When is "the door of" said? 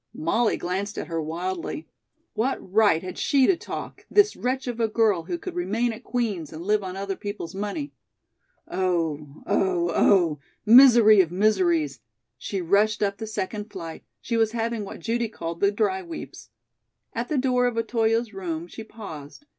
17.29-17.77